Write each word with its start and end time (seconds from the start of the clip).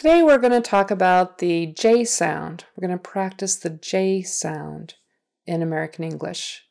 Today 0.00 0.22
we're 0.22 0.38
going 0.38 0.50
to 0.54 0.62
talk 0.62 0.90
about 0.90 1.40
the 1.40 1.66
J 1.66 2.04
sound. 2.04 2.64
We're 2.74 2.88
going 2.88 2.98
to 2.98 3.10
practice 3.10 3.56
the 3.56 3.68
J 3.68 4.22
sound 4.22 4.94
in 5.46 5.60
American 5.60 6.04
English. 6.04 6.62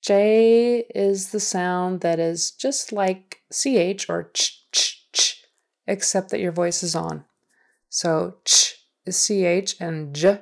J 0.00 0.86
is 0.94 1.30
the 1.30 1.40
sound 1.40 2.00
that 2.00 2.18
is 2.18 2.50
just 2.50 2.90
like 2.90 3.42
CH 3.52 4.08
or 4.08 4.30
ch, 4.32 4.64
ch, 4.72 5.06
ch, 5.12 5.44
except 5.86 6.30
that 6.30 6.40
your 6.40 6.52
voice 6.52 6.82
is 6.82 6.94
on. 6.94 7.26
So 7.90 8.36
ch 8.46 8.76
is 9.04 9.22
CH 9.22 9.76
and 9.78 10.14
J 10.14 10.40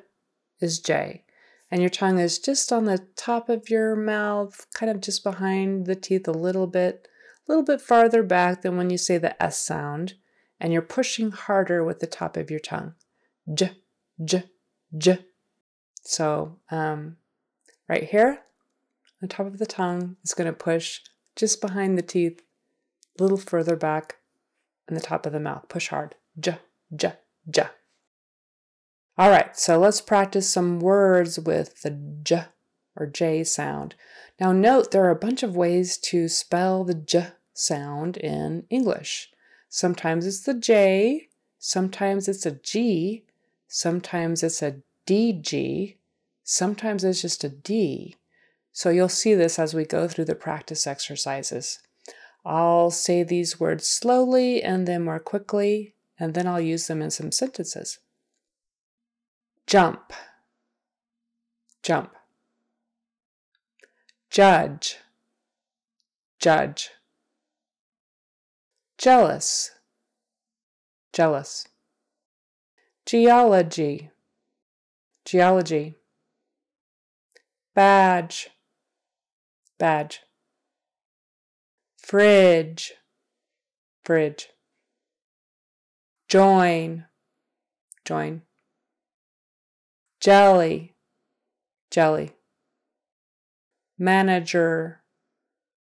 is 0.61 0.79
J. 0.79 1.25
And 1.73 1.81
your 1.81 1.91
tongue 1.91 2.21
is 2.21 2.39
just 2.39 2.73
on 2.73 2.85
the 2.85 3.05
top 3.17 3.49
of 3.49 3.69
your 3.69 3.97
mouth, 3.97 4.65
kind 4.75 4.93
of 4.93 5.01
just 5.01 5.25
behind 5.25 5.87
the 5.87 5.97
teeth 5.97 6.29
a 6.29 6.31
little 6.31 6.69
bit, 6.69 7.09
a 7.49 7.51
little 7.51 7.65
bit 7.65 7.81
farther 7.81 8.23
back 8.23 8.63
than 8.63 8.77
when 8.77 8.91
you 8.91 8.97
say 8.97 9.19
the 9.19 9.43
S 9.43 9.59
sound. 9.59 10.15
And 10.63 10.73
you're 10.73 10.81
pushing 10.81 11.33
harder 11.33 11.83
with 11.83 11.99
the 11.99 12.07
top 12.07 12.37
of 12.37 12.49
your 12.49 12.61
tongue. 12.61 12.95
J, 13.53 13.73
J, 14.25 14.45
J. 14.97 15.19
So, 16.05 16.61
um, 16.71 17.17
right 17.89 18.05
here, 18.05 18.43
the 19.21 19.27
top 19.27 19.47
of 19.47 19.59
the 19.59 19.67
tongue 19.67 20.17
is 20.23 20.35
going 20.35 20.47
to 20.47 20.53
push 20.53 21.01
just 21.35 21.61
behind 21.61 21.99
the 21.99 22.03
teeth, 22.03 22.43
a 23.19 23.23
little 23.25 23.39
further 23.39 23.75
back, 23.75 24.19
and 24.87 24.97
the 24.97 25.03
top 25.03 25.27
of 25.27 25.33
the 25.33 25.41
mouth. 25.41 25.69
Push 25.69 25.89
hard. 25.89 26.15
J, 26.39 26.59
J, 26.95 27.15
J. 27.51 27.65
All 29.19 29.31
right, 29.31 29.57
so 29.57 29.81
let's 29.81 30.01
practice 30.01 30.49
some 30.49 30.79
words 30.79 31.41
with 31.41 31.83
the 31.83 31.91
J 32.23 32.45
or 32.95 33.07
J 33.07 33.43
sound. 33.43 33.97
Now, 34.39 34.53
note 34.53 34.93
there 34.93 35.05
are 35.07 35.11
a 35.11 35.17
bunch 35.17 35.43
of 35.43 35.57
ways 35.57 35.99
to 35.99 36.29
spell 36.29 36.85
the 36.85 36.95
J 36.95 37.31
sound 37.53 38.17
in 38.17 38.65
English. 38.71 39.33
Sometimes 39.75 40.27
it's 40.27 40.41
the 40.41 40.53
J, 40.53 41.29
sometimes 41.59 42.29
it's 42.29 42.45
a 42.45 42.51
G, 42.51 43.25
sometimes 43.69 44.43
it's 44.43 44.61
a 44.61 44.83
DG, 45.07 45.97
sometimes 46.45 47.05
it's 47.05 47.23
just 47.23 47.43
a 47.43 47.49
D. 47.49 48.17
So 48.71 48.91
you'll 48.91 49.09
see 49.09 49.35
this 49.35 49.59
as 49.59 49.73
we 49.73 49.87
go 49.87 50.09
through 50.09 50.27
the 50.27 50.35
practice 50.35 50.87
exercises. 50.87 51.79
I'll 52.45 52.91
say 52.91 53.23
these 53.23 53.59
words 53.59 53.87
slowly 53.89 54.63
and 54.63 54.87
then 54.87 55.05
more 55.07 55.19
quickly, 55.19 55.95
and 56.21 56.35
then 56.35 56.47
I'll 56.47 56.61
use 56.61 56.87
them 56.87 57.01
in 57.01 57.11
some 57.11 57.33
sentences. 57.33 57.99
Jump, 59.67 60.13
jump, 61.83 62.13
judge, 64.29 64.99
judge, 66.39 66.91
jealous, 69.03 69.73
jealous, 71.13 71.67
geology, 73.05 74.13
geology, 75.25 75.97
badge, 77.75 78.51
badge, 79.77 80.21
fridge, 81.99 82.93
fridge, 84.05 84.51
join, 86.29 87.07
join. 88.05 88.43
Jelly, 90.21 90.95
jelly. 91.91 92.37
Manager, 93.99 95.03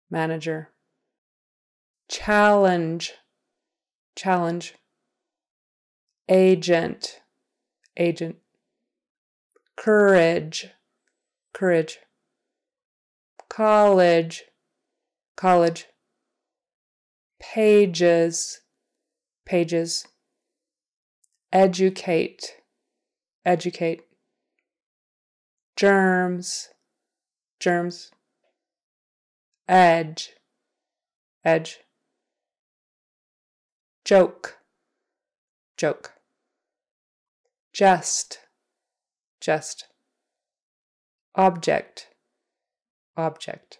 manager. 0.09 0.71
Challenge, 2.09 3.13
challenge. 4.17 4.75
Agent, 6.29 7.21
agent. 7.97 8.37
Courage, 9.77 10.69
courage. 11.53 11.99
College, 13.51 14.45
college. 15.37 15.87
Pages, 17.39 18.61
pages. 19.45 20.07
Educate, 21.53 22.57
educate. 23.45 24.01
Germs, 25.77 26.69
germs, 27.61 28.11
edge, 29.69 30.33
edge, 31.45 31.79
joke, 34.09 34.57
joke, 35.77 36.15
just, 37.75 38.39
just, 39.39 39.85
object, 41.35 42.09
object. 43.19 43.77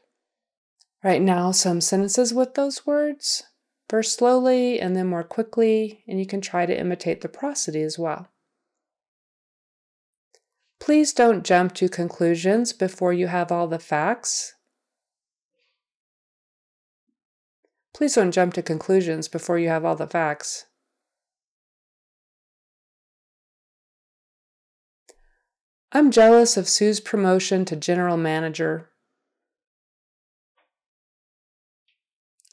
Right 1.03 1.23
now, 1.23 1.51
some 1.53 1.81
sentences 1.81 2.35
with 2.35 2.57
those 2.57 2.85
words. 2.85 3.45
First 3.89 4.19
slowly 4.19 4.79
and 4.79 4.95
then 4.95 5.07
more 5.07 5.25
quickly, 5.25 6.05
and 6.07 6.21
you 6.21 6.27
can 6.27 6.43
try 6.43 6.67
to 6.67 6.79
imitate 6.79 7.23
the 7.23 7.31
prosody 7.31 7.81
as 7.81 7.99
well. 7.99 8.29
Please 10.79 11.15
don't 11.15 11.43
jump 11.43 11.73
to 11.77 11.89
conclusions 11.89 12.75
before 12.75 13.15
you 13.15 13.29
have 13.29 13.51
all 13.51 13.67
the 13.67 13.79
facts. 13.79 14.53
Please 17.99 18.15
don't 18.15 18.31
jump 18.31 18.55
to 18.55 18.63
conclusions 18.63 19.27
before 19.27 19.59
you 19.59 19.71
have 19.71 19.85
all 19.85 19.97
the 19.97 20.07
facts. 20.07 20.67
I'm 25.91 26.13
jealous 26.13 26.57
of 26.57 26.69
Sue's 26.69 27.01
promotion 27.01 27.65
to 27.65 27.75
general 27.75 28.17
manager. 28.17 28.91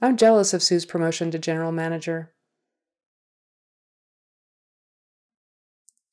I'm 0.01 0.17
jealous 0.17 0.51
of 0.51 0.63
Sue's 0.63 0.83
promotion 0.83 1.29
to 1.29 1.37
general 1.37 1.71
manager. 1.71 2.33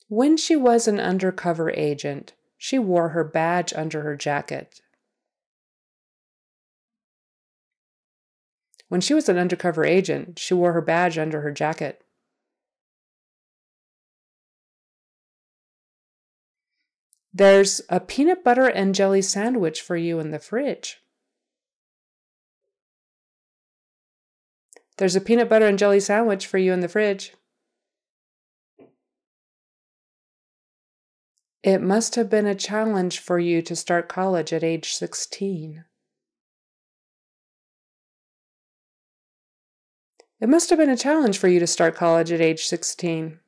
When 0.09 0.37
she 0.37 0.57
was 0.57 0.87
an 0.87 1.01
undercover 1.01 1.71
agent, 1.71 2.35
she 2.59 2.79
wore 2.79 3.09
her 3.09 3.25
badge 3.25 3.73
under 3.73 4.03
her 4.03 4.15
jacket. 4.15 4.83
When 8.93 9.01
she 9.01 9.15
was 9.15 9.27
an 9.31 9.39
undercover 9.39 9.87
agent, 9.87 10.39
she 10.39 10.53
wore 10.53 10.75
her 10.75 10.83
badge 10.83 11.17
under 11.17 11.41
her 11.41 11.51
jacket. 11.51 12.05
There's 17.33 17.81
a 17.89 18.01
peanut 18.01 18.45
butter 18.45 18.67
and 18.67 18.95
jelly 18.95 19.23
sandwich 19.23 19.81
for 19.81 19.97
you 19.97 20.21
in 20.21 20.31
the 20.31 20.39
fridge. 20.39 20.99
There's 24.99 25.17
a 25.17 25.23
peanut 25.23 25.49
butter 25.49 25.67
and 25.67 25.79
jelly 25.79 25.99
sandwich 25.99 26.47
for 26.47 26.59
you 26.59 26.75
in 26.75 26.81
the 26.81 26.89
fridge. 26.89 27.33
It 31.63 31.81
must 31.81 32.17
have 32.17 32.29
been 32.29 32.45
a 32.45 32.55
challenge 32.55 33.21
for 33.21 33.39
you 33.39 33.63
to 33.63 33.75
start 33.75 34.11
college 34.11 34.53
at 34.53 34.63
age 34.63 34.93
16. 34.93 35.87
It 40.43 40.49
must 40.49 40.71
have 40.71 40.79
been 40.81 40.91
a 40.91 40.97
challenge 40.97 41.39
for 41.39 41.47
you 41.47 41.61
to 41.61 41.69
start 41.69 41.95
college 41.95 42.33
at 42.33 42.41
age 42.41 42.65
16. 42.67 43.39